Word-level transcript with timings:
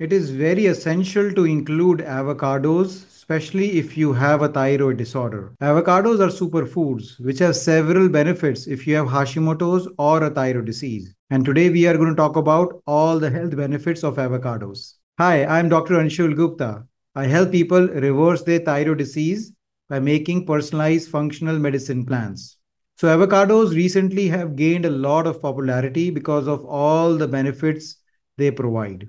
it 0.00 0.12
is 0.12 0.30
very 0.30 0.66
essential 0.66 1.32
to 1.32 1.44
include 1.44 2.00
avocados, 2.00 3.06
especially 3.06 3.78
if 3.78 3.96
you 3.96 4.12
have 4.12 4.42
a 4.42 4.48
thyroid 4.48 4.96
disorder. 4.96 5.54
Avocados 5.62 6.18
are 6.18 6.32
superfoods 6.32 7.20
which 7.20 7.38
have 7.38 7.54
several 7.54 8.08
benefits 8.08 8.66
if 8.66 8.88
you 8.88 8.96
have 8.96 9.06
Hashimoto's 9.06 9.88
or 9.96 10.24
a 10.24 10.30
thyroid 10.30 10.64
disease. 10.64 11.14
And 11.30 11.44
today 11.44 11.70
we 11.70 11.86
are 11.86 11.96
going 11.96 12.08
to 12.08 12.16
talk 12.16 12.34
about 12.34 12.82
all 12.88 13.20
the 13.20 13.30
health 13.30 13.56
benefits 13.56 14.02
of 14.02 14.16
avocados. 14.16 14.94
Hi, 15.18 15.44
I'm 15.46 15.68
Dr. 15.68 15.94
Anshul 15.94 16.34
Gupta. 16.34 16.84
I 17.14 17.26
help 17.26 17.52
people 17.52 17.86
reverse 17.86 18.42
their 18.42 18.58
thyroid 18.58 18.98
disease 18.98 19.52
by 19.88 20.00
making 20.00 20.44
personalized 20.44 21.08
functional 21.08 21.56
medicine 21.56 22.04
plans. 22.04 22.56
So 22.96 23.16
avocados 23.16 23.72
recently 23.76 24.26
have 24.26 24.56
gained 24.56 24.86
a 24.86 24.90
lot 24.90 25.28
of 25.28 25.40
popularity 25.40 26.10
because 26.10 26.48
of 26.48 26.64
all 26.64 27.16
the 27.16 27.28
benefits 27.28 27.98
they 28.36 28.50
provide. 28.50 29.08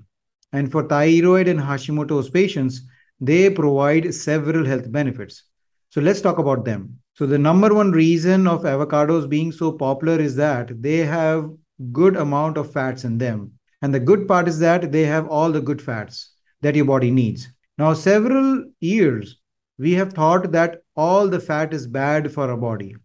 And 0.56 0.72
for 0.72 0.84
thyroid 0.88 1.48
and 1.48 1.60
Hashimoto's 1.60 2.30
patients, 2.30 2.80
they 3.20 3.50
provide 3.50 4.14
several 4.14 4.64
health 4.64 4.90
benefits. 4.90 5.42
So 5.90 6.00
let's 6.00 6.22
talk 6.22 6.38
about 6.38 6.64
them. 6.64 6.98
So 7.12 7.26
the 7.26 7.38
number 7.38 7.74
one 7.74 7.92
reason 7.92 8.46
of 8.46 8.62
avocados 8.62 9.28
being 9.28 9.52
so 9.52 9.72
popular 9.72 10.18
is 10.18 10.34
that 10.36 10.82
they 10.82 10.98
have 10.98 11.50
good 11.92 12.16
amount 12.16 12.56
of 12.56 12.72
fats 12.72 13.04
in 13.04 13.18
them. 13.18 13.52
And 13.82 13.92
the 13.92 14.00
good 14.00 14.26
part 14.26 14.48
is 14.48 14.58
that 14.60 14.90
they 14.92 15.02
have 15.02 15.28
all 15.28 15.52
the 15.52 15.60
good 15.60 15.82
fats 15.82 16.32
that 16.62 16.74
your 16.74 16.86
body 16.86 17.10
needs. 17.10 17.48
Now, 17.76 17.92
several 17.92 18.64
years, 18.80 19.38
we 19.78 19.92
have 19.92 20.14
thought 20.14 20.52
that 20.52 20.78
all 20.96 21.28
the 21.28 21.40
fat 21.40 21.74
is 21.74 21.86
bad 21.86 22.32
for 22.32 22.50
our 22.50 22.56
body. 22.56 22.96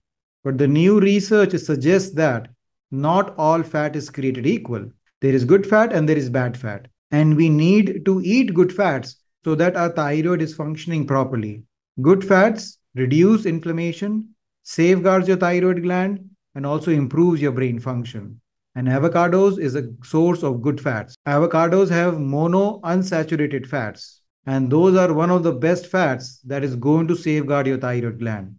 But 0.45 0.57
the 0.57 0.69
new 0.69 1.01
research 1.01 1.51
suggests 1.57 2.13
that 2.13 2.47
not 2.91 3.35
all 3.37 3.61
fat 3.61 3.97
is 3.97 4.09
created 4.09 4.47
equal. 4.47 4.89
There 5.19 5.33
is 5.33 5.43
good 5.43 5.67
fat 5.67 5.91
and 5.91 6.07
there 6.07 6.17
is 6.17 6.29
bad 6.29 6.55
fat. 6.55 6.87
And 7.11 7.35
we 7.35 7.49
need 7.49 8.05
to 8.05 8.21
eat 8.23 8.53
good 8.53 8.71
fats 8.71 9.17
so 9.43 9.55
that 9.55 9.75
our 9.75 9.89
thyroid 9.89 10.41
is 10.41 10.53
functioning 10.55 11.05
properly. 11.05 11.63
Good 12.01 12.23
fats 12.23 12.77
reduce 12.95 13.45
inflammation, 13.45 14.29
safeguards 14.63 15.27
your 15.27 15.37
thyroid 15.37 15.83
gland, 15.83 16.29
and 16.55 16.65
also 16.65 16.91
improves 16.91 17.41
your 17.41 17.51
brain 17.51 17.79
function. 17.79 18.39
And 18.75 18.87
avocados 18.87 19.59
is 19.59 19.75
a 19.75 19.89
source 20.03 20.43
of 20.43 20.61
good 20.61 20.79
fats. 20.79 21.15
Avocados 21.27 21.89
have 21.89 22.19
mono 22.19 22.79
unsaturated 22.81 23.67
fats, 23.67 24.21
and 24.45 24.71
those 24.71 24.95
are 24.95 25.13
one 25.13 25.29
of 25.29 25.43
the 25.43 25.51
best 25.51 25.87
fats 25.87 26.39
that 26.45 26.63
is 26.63 26.75
going 26.77 27.07
to 27.09 27.15
safeguard 27.15 27.67
your 27.67 27.77
thyroid 27.77 28.19
gland. 28.19 28.55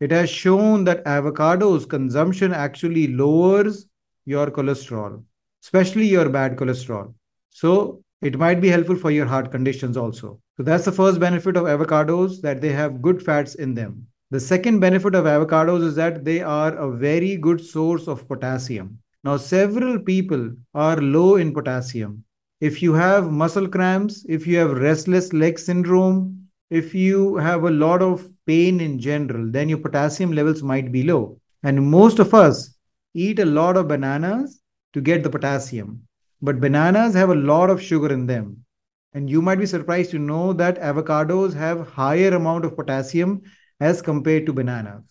It 0.00 0.12
has 0.12 0.30
shown 0.30 0.84
that 0.84 1.04
avocados 1.04 1.88
consumption 1.88 2.52
actually 2.52 3.08
lowers 3.08 3.86
your 4.26 4.48
cholesterol, 4.48 5.24
especially 5.64 6.06
your 6.06 6.28
bad 6.28 6.56
cholesterol. 6.56 7.14
So 7.50 8.02
it 8.20 8.38
might 8.38 8.60
be 8.60 8.68
helpful 8.68 8.96
for 8.96 9.10
your 9.10 9.26
heart 9.26 9.50
conditions 9.50 9.96
also. 9.96 10.40
So 10.56 10.62
that's 10.62 10.84
the 10.84 10.92
first 10.92 11.20
benefit 11.20 11.56
of 11.56 11.64
avocados 11.64 12.40
that 12.42 12.60
they 12.60 12.72
have 12.72 13.02
good 13.02 13.22
fats 13.22 13.54
in 13.54 13.74
them. 13.74 14.06
The 14.30 14.40
second 14.40 14.80
benefit 14.80 15.14
of 15.14 15.24
avocados 15.24 15.82
is 15.84 15.94
that 15.94 16.24
they 16.24 16.42
are 16.42 16.74
a 16.74 16.90
very 16.94 17.36
good 17.36 17.64
source 17.64 18.08
of 18.08 18.26
potassium. 18.28 18.98
Now, 19.24 19.36
several 19.36 19.98
people 19.98 20.52
are 20.74 21.00
low 21.00 21.36
in 21.36 21.54
potassium. 21.54 22.24
If 22.60 22.82
you 22.82 22.92
have 22.94 23.30
muscle 23.30 23.68
cramps, 23.68 24.26
if 24.28 24.46
you 24.46 24.58
have 24.58 24.78
restless 24.78 25.32
leg 25.32 25.58
syndrome, 25.58 26.48
if 26.70 26.94
you 26.94 27.36
have 27.36 27.64
a 27.64 27.70
lot 27.70 28.02
of 28.02 28.28
pain 28.46 28.80
in 28.80 28.98
general, 28.98 29.50
then 29.50 29.68
your 29.68 29.78
potassium 29.78 30.32
levels 30.32 30.62
might 30.62 30.90
be 30.90 31.04
low. 31.04 31.40
And 31.62 31.90
most 31.90 32.18
of 32.18 32.34
us 32.34 32.74
eat 33.14 33.38
a 33.38 33.44
lot 33.44 33.76
of 33.76 33.88
bananas 33.88 34.60
to 34.92 35.00
get 35.00 35.22
the 35.22 35.30
potassium. 35.30 36.07
But 36.40 36.60
bananas 36.60 37.14
have 37.14 37.30
a 37.30 37.34
lot 37.34 37.68
of 37.68 37.82
sugar 37.82 38.12
in 38.12 38.26
them. 38.26 38.64
And 39.12 39.28
you 39.28 39.42
might 39.42 39.58
be 39.58 39.66
surprised 39.66 40.12
to 40.12 40.18
know 40.18 40.52
that 40.52 40.80
avocados 40.80 41.52
have 41.54 41.88
higher 41.88 42.28
amount 42.28 42.64
of 42.64 42.76
potassium 42.76 43.42
as 43.80 44.02
compared 44.02 44.46
to 44.46 44.52
bananas. 44.52 45.02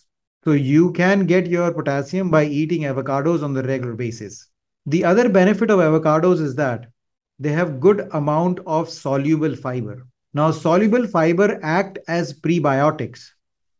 So 0.44 0.52
you 0.52 0.92
can 0.92 1.26
get 1.26 1.46
your 1.46 1.72
potassium 1.72 2.30
by 2.30 2.44
eating 2.44 2.82
avocados 2.82 3.42
on 3.42 3.52
the 3.52 3.62
regular 3.62 3.94
basis. 3.94 4.48
The 4.86 5.04
other 5.04 5.28
benefit 5.28 5.70
of 5.70 5.80
avocados 5.80 6.40
is 6.40 6.54
that 6.54 6.86
they 7.38 7.52
have 7.52 7.80
good 7.80 8.08
amount 8.12 8.60
of 8.66 8.88
soluble 8.88 9.54
fiber. 9.54 10.06
Now 10.32 10.50
soluble 10.50 11.06
fiber 11.06 11.60
act 11.62 11.98
as 12.08 12.32
prebiotics. 12.32 13.28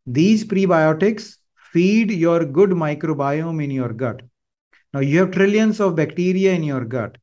These 0.06 0.44
prebiotics 0.44 1.36
feed 1.72 2.10
your 2.10 2.44
good 2.44 2.70
microbiome 2.70 3.64
in 3.64 3.70
your 3.70 3.92
gut. 3.92 4.20
Now 4.92 5.00
you 5.00 5.20
have 5.20 5.30
trillions 5.30 5.80
of 5.80 5.96
bacteria 5.96 6.52
in 6.52 6.62
your 6.62 6.84
gut 6.84 7.16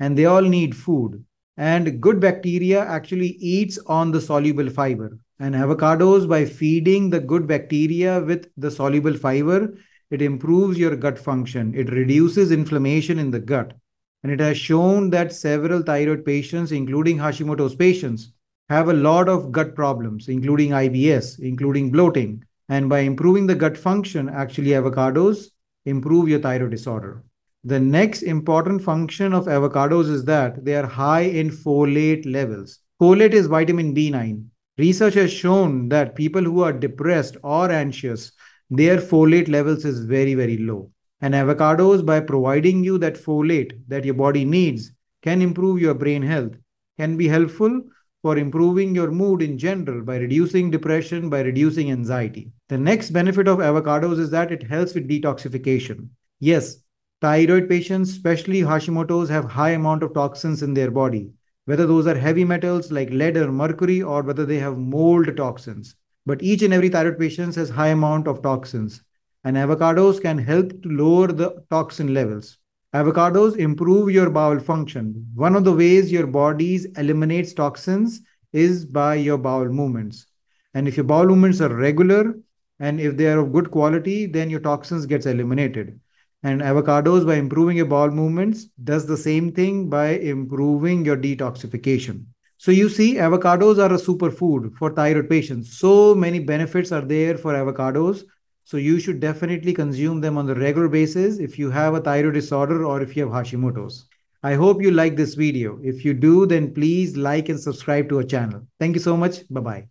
and 0.00 0.16
they 0.16 0.24
all 0.24 0.42
need 0.42 0.74
food. 0.74 1.24
And 1.56 2.00
good 2.00 2.20
bacteria 2.20 2.80
actually 2.84 3.36
eats 3.38 3.78
on 3.86 4.10
the 4.10 4.20
soluble 4.20 4.70
fiber. 4.70 5.18
And 5.38 5.54
avocados, 5.54 6.28
by 6.28 6.46
feeding 6.46 7.10
the 7.10 7.20
good 7.20 7.46
bacteria 7.46 8.20
with 8.20 8.50
the 8.56 8.70
soluble 8.70 9.14
fiber, 9.14 9.74
it 10.10 10.22
improves 10.22 10.78
your 10.78 10.96
gut 10.96 11.18
function. 11.18 11.74
It 11.74 11.90
reduces 11.90 12.50
inflammation 12.50 13.18
in 13.18 13.30
the 13.30 13.40
gut. 13.40 13.74
And 14.22 14.32
it 14.32 14.40
has 14.40 14.58
shown 14.58 15.10
that 15.10 15.32
several 15.32 15.82
thyroid 15.82 16.24
patients, 16.24 16.72
including 16.72 17.18
Hashimoto's 17.18 17.74
patients, 17.74 18.32
have 18.68 18.88
a 18.88 18.94
lot 18.94 19.28
of 19.28 19.52
gut 19.52 19.74
problems, 19.74 20.28
including 20.28 20.70
IBS, 20.70 21.38
including 21.40 21.90
bloating. 21.90 22.44
And 22.68 22.88
by 22.88 23.00
improving 23.00 23.46
the 23.46 23.54
gut 23.54 23.76
function, 23.76 24.28
actually, 24.28 24.70
avocados 24.70 25.50
improve 25.84 26.28
your 26.28 26.40
thyroid 26.40 26.70
disorder. 26.70 27.22
The 27.64 27.78
next 27.78 28.22
important 28.22 28.82
function 28.82 29.34
of 29.34 29.44
avocados 29.44 30.10
is 30.10 30.24
that 30.24 30.64
they 30.64 30.74
are 30.74 30.86
high 30.86 31.22
in 31.22 31.50
folate 31.50 32.24
levels. 32.24 32.78
Folate 33.00 33.34
is 33.34 33.46
vitamin 33.48 33.94
B9. 33.94 34.46
Research 34.78 35.12
has 35.14 35.30
shown 35.30 35.90
that 35.90 36.14
people 36.14 36.42
who 36.42 36.62
are 36.62 36.72
depressed 36.72 37.36
or 37.42 37.70
anxious, 37.70 38.32
their 38.70 38.96
folate 38.96 39.48
levels 39.48 39.84
is 39.84 40.06
very, 40.06 40.34
very 40.34 40.56
low. 40.56 40.90
And 41.20 41.34
avocados, 41.34 42.04
by 42.04 42.20
providing 42.20 42.82
you 42.82 42.96
that 42.98 43.22
folate 43.22 43.78
that 43.88 44.06
your 44.06 44.14
body 44.14 44.46
needs, 44.46 44.92
can 45.22 45.42
improve 45.42 45.82
your 45.82 45.92
brain 45.92 46.22
health, 46.22 46.54
can 46.98 47.18
be 47.18 47.28
helpful 47.28 47.82
for 48.22 48.38
improving 48.38 48.94
your 48.94 49.10
mood 49.10 49.42
in 49.42 49.58
general 49.58 50.02
by 50.02 50.16
reducing 50.16 50.70
depression, 50.70 51.28
by 51.28 51.40
reducing 51.40 51.90
anxiety. 51.90 52.50
The 52.70 52.78
next 52.78 53.10
benefit 53.10 53.48
of 53.48 53.58
avocados 53.58 54.18
is 54.18 54.30
that 54.30 54.50
it 54.50 54.62
helps 54.62 54.94
with 54.94 55.10
detoxification. 55.10 56.08
Yes, 56.38 56.78
Thyroid 57.20 57.68
patients, 57.68 58.10
especially 58.10 58.60
Hashimoto's, 58.60 59.28
have 59.28 59.44
high 59.44 59.70
amount 59.70 60.02
of 60.02 60.14
toxins 60.14 60.62
in 60.62 60.72
their 60.72 60.90
body, 60.90 61.30
whether 61.66 61.86
those 61.86 62.06
are 62.06 62.14
heavy 62.14 62.44
metals 62.44 62.90
like 62.90 63.10
lead 63.10 63.36
or 63.36 63.52
mercury, 63.52 64.02
or 64.02 64.22
whether 64.22 64.46
they 64.46 64.58
have 64.58 64.78
mold 64.78 65.36
toxins. 65.36 65.96
But 66.24 66.42
each 66.42 66.62
and 66.62 66.72
every 66.72 66.88
thyroid 66.88 67.18
patient 67.18 67.56
has 67.56 67.68
high 67.68 67.88
amount 67.88 68.26
of 68.26 68.42
toxins, 68.42 69.02
and 69.44 69.56
avocados 69.56 70.20
can 70.20 70.38
help 70.38 70.82
to 70.82 70.88
lower 70.88 71.28
the 71.28 71.62
toxin 71.68 72.14
levels. 72.14 72.58
Avocados 72.94 73.56
improve 73.56 74.10
your 74.10 74.30
bowel 74.30 74.58
function. 74.58 75.26
One 75.34 75.54
of 75.54 75.64
the 75.64 75.72
ways 75.72 76.10
your 76.10 76.26
bodies 76.26 76.86
eliminates 76.96 77.52
toxins 77.52 78.22
is 78.52 78.84
by 78.84 79.14
your 79.14 79.38
bowel 79.38 79.66
movements. 79.66 80.26
And 80.74 80.88
if 80.88 80.96
your 80.96 81.04
bowel 81.04 81.26
movements 81.26 81.60
are 81.60 81.72
regular 81.74 82.34
and 82.80 82.98
if 82.98 83.16
they 83.16 83.26
are 83.26 83.38
of 83.38 83.52
good 83.52 83.70
quality, 83.70 84.26
then 84.26 84.50
your 84.50 84.60
toxins 84.60 85.06
gets 85.06 85.26
eliminated. 85.26 86.00
And 86.42 86.62
avocados, 86.62 87.26
by 87.26 87.34
improving 87.34 87.76
your 87.76 87.86
bowel 87.86 88.10
movements, 88.10 88.64
does 88.82 89.06
the 89.06 89.16
same 89.16 89.52
thing 89.52 89.90
by 89.90 90.10
improving 90.10 91.04
your 91.04 91.16
detoxification. 91.16 92.24
So 92.56 92.70
you 92.70 92.88
see, 92.88 93.14
avocados 93.14 93.78
are 93.78 93.92
a 93.92 93.98
superfood 93.98 94.76
for 94.76 94.90
thyroid 94.90 95.28
patients. 95.28 95.78
So 95.78 96.14
many 96.14 96.38
benefits 96.38 96.92
are 96.92 97.00
there 97.02 97.36
for 97.36 97.54
avocados. 97.54 98.24
So 98.64 98.76
you 98.76 99.00
should 99.00 99.20
definitely 99.20 99.72
consume 99.72 100.20
them 100.20 100.38
on 100.38 100.46
the 100.46 100.54
regular 100.54 100.88
basis 100.88 101.38
if 101.38 101.58
you 101.58 101.70
have 101.70 101.94
a 101.94 102.00
thyroid 102.00 102.34
disorder 102.34 102.84
or 102.84 103.02
if 103.02 103.16
you 103.16 103.28
have 103.28 103.46
Hashimoto's. 103.46 104.06
I 104.42 104.54
hope 104.54 104.80
you 104.80 104.90
like 104.90 105.16
this 105.16 105.34
video. 105.34 105.78
If 105.82 106.04
you 106.04 106.14
do, 106.14 106.46
then 106.46 106.72
please 106.72 107.16
like 107.16 107.50
and 107.50 107.60
subscribe 107.60 108.08
to 108.08 108.18
our 108.18 108.24
channel. 108.24 108.66
Thank 108.78 108.94
you 108.94 109.00
so 109.00 109.16
much. 109.16 109.46
Bye-bye. 109.50 109.89